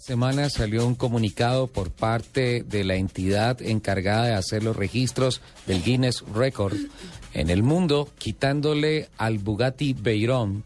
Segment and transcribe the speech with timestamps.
[0.00, 5.82] Semana salió un comunicado por parte de la entidad encargada de hacer los registros del
[5.82, 6.76] Guinness Record
[7.32, 10.64] en el mundo, quitándole al Bugatti Veyron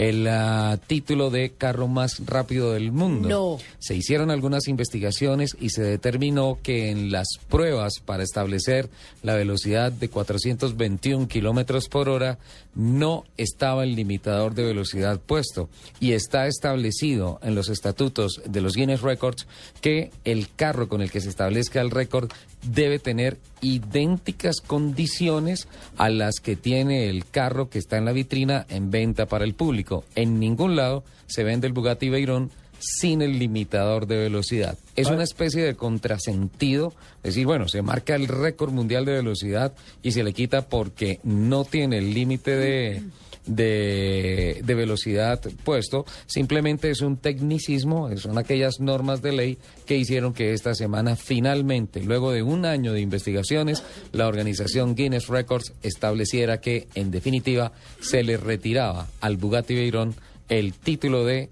[0.00, 3.28] el uh, título de carro más rápido del mundo.
[3.28, 3.58] No.
[3.80, 8.88] Se hicieron algunas investigaciones y se determinó que en las pruebas para establecer
[9.22, 12.38] la velocidad de 421 kilómetros por hora
[12.74, 15.68] no estaba el limitador de velocidad puesto
[15.98, 19.46] y está establecido en los estatutos de los Guinness Records
[19.82, 22.30] que el carro con el que se establezca el récord
[22.62, 28.66] debe tener idénticas condiciones a las que tiene el carro que está en la vitrina
[28.68, 29.89] en venta para el público.
[30.14, 32.50] En ningún lado se vende el Bugatti Veyron
[32.80, 34.78] sin el limitador de velocidad.
[34.96, 36.92] Es una especie de contrasentido,
[37.22, 41.20] es decir, bueno, se marca el récord mundial de velocidad y se le quita porque
[41.22, 43.02] no tiene el límite de,
[43.46, 50.34] de, de, velocidad puesto, simplemente es un tecnicismo, son aquellas normas de ley que hicieron
[50.34, 56.60] que esta semana finalmente, luego de un año de investigaciones, la organización Guinness Records estableciera
[56.60, 60.14] que en definitiva se le retiraba al Bugatti Veyron
[60.48, 61.48] el título de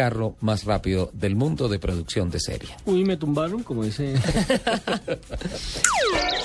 [0.00, 2.70] carro más rápido del mundo de producción de serie.
[2.86, 4.14] Uy, me tumbaron, como dice.